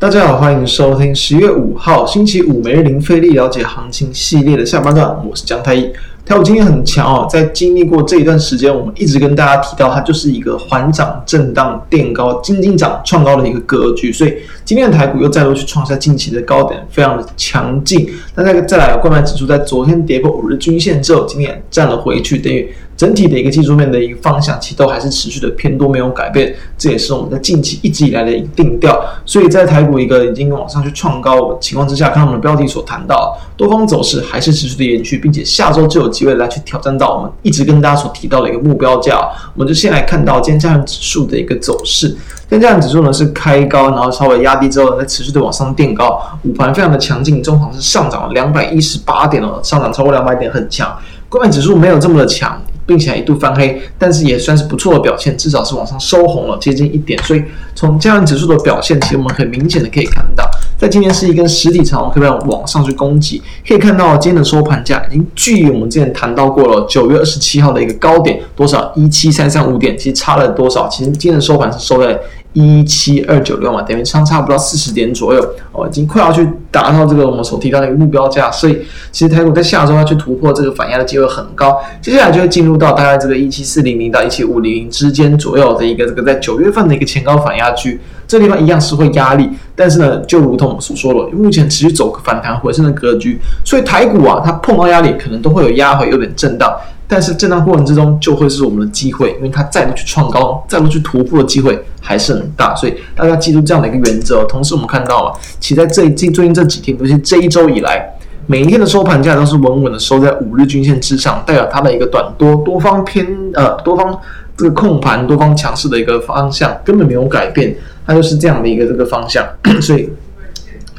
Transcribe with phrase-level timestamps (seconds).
[0.00, 5.92] 大家好，欢迎收听十月五号星期五每日零费力了解行情系列的下半段，我是江太一。
[6.24, 14.36] 跳舞今天很强哦，在经历过这一段时间，我们一直跟大家提到，它就是一个缓涨震荡垫高、金金涨创高的一个格局，所以
[14.68, 18.06] 今天的台股又再度去创下近期的高点，非常的强劲。
[18.34, 22.70] 那再再来，冠脉指数在昨天跌破五日均线之后，今天站了回去，等于。
[22.94, 26.52] 整体的一个技术面的一个方向，其实都还是持续的偏多，没有改变。
[26.76, 29.00] 这也是我们在近期一直以来的一个定调。
[29.24, 39.30] 所以在台股一个已经往上去创高的情况之下，看我们的标题所谈到，多方走势还是持续的延续，并且下周就有机会来去挑战到我们一直跟大家所提到的一个目标价。
[39.54, 42.08] 我们就先来看到今天这样指数的一个走势。
[42.50, 46.20] 今天这样指数呢是开高，然后稍微压低之后呢，再持续的往上垫高。
[46.44, 50.94] 午盘非常的强劲，中场是上涨了两百一十八点哦，上涨超过两百点，很强。
[51.28, 52.60] 柜买指数没有这么的强。
[52.88, 57.22] 并且一度翻黑，但是也算是不错的表现，至少是往上收红了，接近一点。
[57.22, 63.42] 所以从加权指数的表现，其实我们很明显的可以看到，在今天是一根实体长红，可以往上去攻击。
[63.66, 68.90] 可以看到今天的收盘价已经距离我们之前谈到过了九月二十七号的一个高点多少？
[68.96, 70.88] 一七三三五点，其实差了多少？
[70.88, 72.18] 其实今天的收盘是收在。
[72.52, 75.54] 一七二九六嘛，等于相差不到四十点左右。
[75.78, 78.78] 哦，已经快要去达到这个我们所提到的一个目标价，所以
[79.12, 81.80] 其实台股在下周要去突破这个反压的机会很高。
[82.02, 96.74] 接下来就会进入到大概这个一七四零零到一七五零零之间左右的一个这个在九月份的一个前高反压区，这地方一样是会压力，但是呢，就如同我们所说的，目前持续走反弹回升的格局，所以台股啊，它碰到压力可能都会有压回，有点震荡。
[97.10, 104.44] 但是震荡过程之中就会是我们的机会，因为它再度去创高、再度去突破的机会还是很大，所以大家记住这样的一个原则。
[104.44, 105.32] 同时，我们看到了，
[105.68, 108.02] 其实在这近最近这几天，尤其这一周以来，
[108.46, 114.18] 每一天的收盘价都是稳稳的收在五日均线之上，代表它的一个短多多方偏呃多方
[114.56, 119.46] 这个控盘、多方强势的一个方向根本没有改变，它就是这样的一个这个方向，
[119.82, 120.08] 所以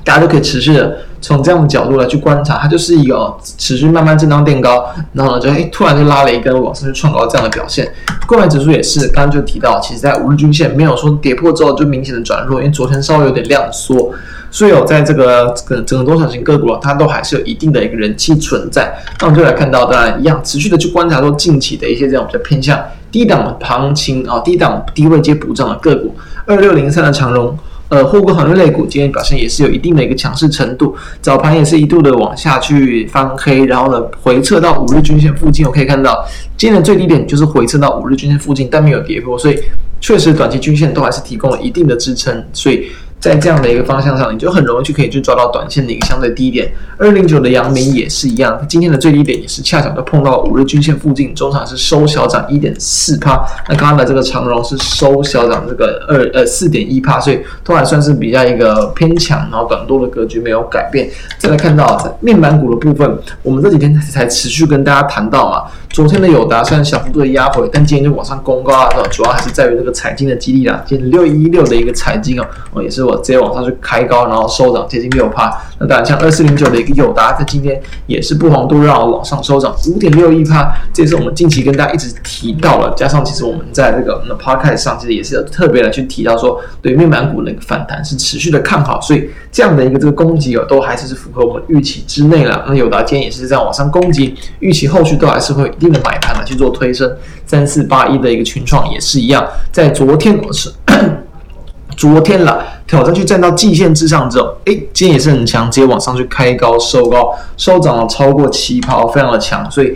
[0.04, 0.98] 大家都可以持续的。
[1.22, 7.92] 从这样的角度来去观察，它就是一个持续慢慢震荡垫高，然后呢就诶突然就拉了一根往上去创高这样的表现。
[8.26, 14.14] 购买指数也是，刚刚就提到，其实在五日均线没有说跌破之后就明显的转弱，因为昨天稍微有点量缩，
[14.52, 18.92] 所以有在这个这个整个中小型个股它都还是有一定的一个人气存在。
[19.20, 22.80] 那我们就来看到，当然一样持续的去观察说近期的一些这种比较偏向
[23.12, 26.16] 低档行情啊，低档低位接补涨的个股，
[26.46, 27.58] 二六零三的长荣。
[27.90, 36.24] 呃，货柜航运类股今天表现也是有一定的一个强势程度，早盘也是一度的往下去翻黑，然后呢回撤到五日均线附近，我可以看到
[36.56, 39.60] 今天的最低点就是回撤到五日均线附近，但没有跌破，所以
[40.00, 42.88] 确实短期均线都还是提供了一定的支撑，所以。
[43.20, 46.72] 在这样的一个方向上，你就很容易去可以去抓到短线的一个相对低点。
[46.98, 53.46] 二零九的阳明也是一样，今天的最低点也是恰巧就碰到五日均线附近，中场是收小涨一点四趴。
[53.68, 61.10] 那刚刚的这个长荣是收小涨这个二呃四点一趴，所以都还算是比较一个偏强，然后短多的格局没有改变。
[61.38, 65.64] 再来看到面板股的部分，我们这几天才持续跟大家谈到嘛。
[65.92, 70.84] 昨天的友达虽然小幅度的压回，但今天就往上攻高了，主要还是在于这个财经的激励啦。
[70.86, 75.52] 今天六一六的一个财经哦，哦也是我直接往上去开高，然后收涨接近六趴。
[75.80, 80.72] 那当然像二四零九的一个友达，在今天也是不遑多让，往上收涨五点六一趴。
[80.94, 92.64] 这也是我们近期跟大家一直提到了，加上其实我们在这个那 p o c a s t 上其实也是有特别的去提到说，对面板股那个反弹是持续的看好，所以这样的一个这个攻击哦，都还是是符合我们预期之内了。
[92.68, 95.70] 那友达今天也是这样往上攻击，预期后续都还是会。
[95.80, 97.10] 一定的买盘来去做推升，
[97.46, 100.70] 三四八一的一个群创也是一样，在昨天我是
[101.96, 109.96] 昨天了，挑战去站到季线之上之后，哎，今天也是很强，直接往上去开高收高，收涨了超过七跑，非常的强，所以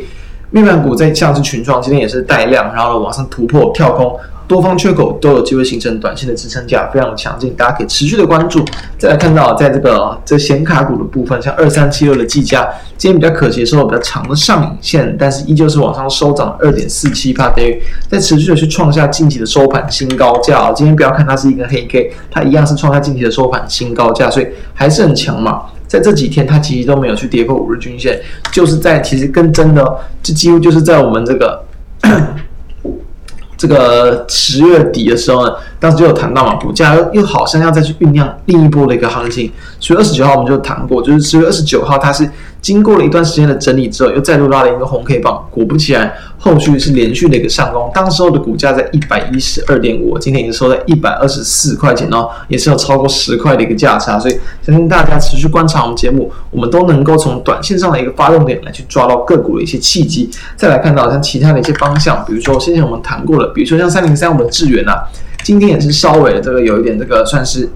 [0.53, 4.15] 面板股在像是群创今天也是带量，然后呢往上突破跳空。
[4.45, 8.63] 多方缺口都有机会形成短线的支撑价，非常的强劲，大家可以持续的关注。
[8.99, 20.71] 再来看到，在这个这显卡股的部分，像二三七六的技嘉，今天比较可惜，收了比较长的上影线，但是依旧是往上收涨二点四七帕，等于在持续的去创下近期的收盘新高价。
[20.73, 25.63] 今天不要看它是一根黑 K，它一样是创下近期的收盘新高价，所以还是很强嘛。
[25.93, 28.19] 在这几天，它其实都没有去跌破五日均线，
[28.51, 31.63] 就是在其实更真的，这几乎就是在我们这个。
[33.55, 39.49] 这个十月底的时候呢，当时就有谈到嘛，股价又又好像要再去酝酿另一波的一个行情。
[39.79, 42.27] 十月二十九号我们就谈过，就是十月二十九号它是。
[42.63, 47.91] 经过了一段时间的整理之后，又再度拉了一个红 K 棒，果不其然，后续是连续的一个上攻。
[47.93, 54.17] 当时候的股价在一百一十二点五，今天已经收在一百二十四块钱哦，也是有超过十块的一个价差。
[54.17, 60.31] 所以相信大家持续观察我们节目，我们都能够从短线上的一个发动点来去抓到个股的一些契机。
[60.55, 65.03] 再来看到像其他的一些方向，比如说先前我们谈过了，比如说像三零三五的智原啊，
[65.43, 67.69] 今天也是稍微的这个有一点这个算是。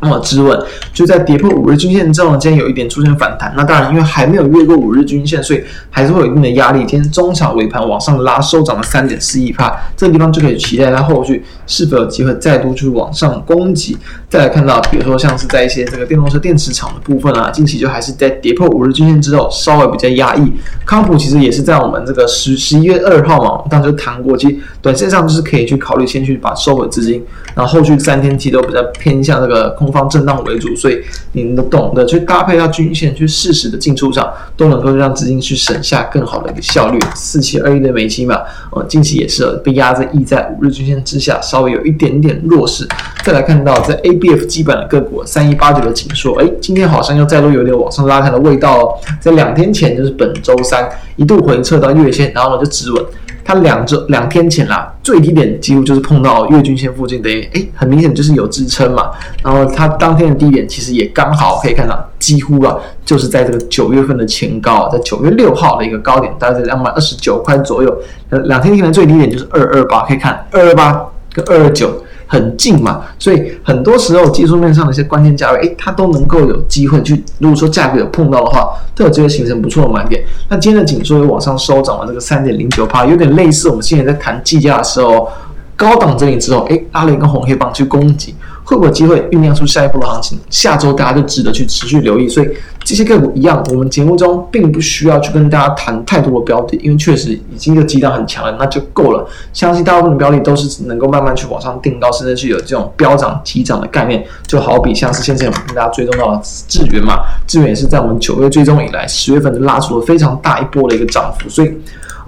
[0.00, 0.56] 那么质问，
[0.92, 3.52] 就在跌破五日均线之后呢，今天有一点出现反弹。
[3.56, 6.78] 那当然，因为还没有越过五日均线，所以还是会有一定的压力。
[6.86, 13.98] 今天中场尾盘往上拉，收涨了三点四一趴，这个地方就可以期待它后续是否有机会再度去往上攻击。
[14.28, 20.52] 再来看到，比如说像是在一些这个电动车电池厂的部分啊，近期就还是在跌破五日均线之后，稍微比较压抑。
[20.84, 27.24] 康普其实也是在我们这个十十一月二号嘛，当时谈过，其实短线上就是可以去考虑先去把收回资金，
[27.56, 29.87] 然后后续三天期都比较偏向这个空。
[29.88, 31.00] 多方震荡为主，所以
[31.32, 36.98] 你能懂得去搭配到均线，去适时的进出场，都能够让资金去省下更好的一个效率。
[37.14, 38.36] 四七二一的美金嘛，
[38.70, 42.86] 呃，近期也是被压在溢在五日均线之下，稍微有一点点弱势。
[43.24, 48.94] 再来看到在 ABF 基板的个股三一八九的紧缩，哎，今天好像又再度有点往上拉抬的味道哦。
[49.18, 50.86] 在两天前，就是本周三
[51.16, 53.02] 一度回撤到月线，然后呢就止稳。
[53.48, 59.10] 它两周两天前啦，最低点几乎就是碰到月均线附近的，哎，很明显就是有支撑嘛。
[59.42, 67.98] 然后它当天的低点其实也刚好可以看到，几乎啊就是在这个九月份的前高，在九月六号的一个高点，大概在两百二十九块左右。
[68.44, 71.02] 两天前的最低点就是二二八，可以看二二八
[71.32, 71.90] 跟二二九。
[72.28, 77.24] 很近嘛，所以很多时候技术面上的一些关键价位，诶，它都能够有机会去。
[77.38, 80.22] 如果说价格有碰到的话，都有机会形成不错的买点。
[80.48, 85.28] 那今天的紧缩又往上收涨了这个三点零九趴，有点类似我们现在在谈计价的时候，
[85.74, 88.34] 高档整理之后，诶，拉了一个红黑棒去攻击。
[88.68, 90.38] 会不会有机会酝酿出下一波的行情？
[90.50, 92.28] 下周大家就值得去持续留意。
[92.28, 92.48] 所以
[92.84, 99.26] 这些个股一样，我们节目中并不需要去跟大家谈太多的标的，因为确实已经有几档很强了，那就够了。
[99.54, 104.22] 相信大部分的标的都是能够慢慢去往上定到，甚至是有这种飙涨急涨的概念。
[104.46, 111.72] 就好比像是现在我们跟大家追踪到的智原嘛，智原也是在我们九月追踪以来，十月份就拉出了非常大一波的一个涨幅，所以。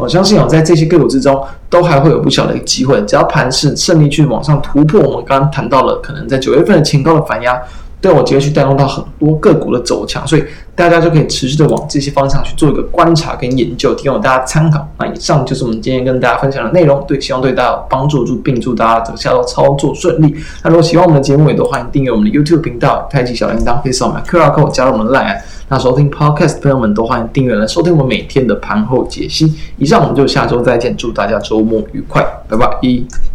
[0.00, 3.00] 我相信啊，在这些个股之中，都还会有不小的一个机会。
[3.02, 7.60] 只要盘势顺利去往上突破，我们刚刚谈到了可能在九月份的前高的反压，
[8.00, 10.26] 都有机会去带动到很多个股的走强。
[10.26, 10.44] 所以
[10.74, 14.86] 大家就可以持续的往这些方向去做一个观察跟研究，提供大家参考。
[14.98, 20.34] 那以上就是我们今天跟大家分享的内容，对，希望对大家有帮助，祝并祝大家这个下周操作顺利。
[20.62, 25.38] 那如果喜欢我们的节目，也都欢迎订阅我们的 YouTube 频道，开启小铃铛，可以扫描 QR code 加入我们的 Line。
[25.68, 29.54] 那收听 Podcast 的朋友们都欢迎订阅来收听我们每天的盘后解析。
[29.76, 33.29] 以上我们就下周再见，祝大家周末愉快，拜拜。